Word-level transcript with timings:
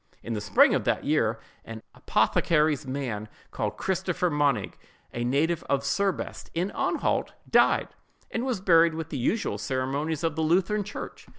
In 0.23 0.33
the 0.33 0.41
spring 0.41 0.73
of 0.73 0.83
that 0.85 1.03
year, 1.03 1.37
an 1.63 1.83
apothecary's 1.93 2.87
man, 2.87 3.29
called 3.51 3.77
Christopher 3.77 4.31
Monig—a 4.31 5.23
native 5.23 5.61
of 5.69 5.85
Serbest, 5.85 6.49
in 6.55 6.71
Anhalt—died, 6.71 7.89
and 8.31 8.43
was 8.43 8.61
buried 8.61 8.95
with 8.95 9.09
the 9.09 9.19
usual 9.19 9.59
ceremonies 9.59 10.23
of 10.23 10.35
the 10.35 10.41
Lutheran 10.41 10.83
church. 10.83 11.29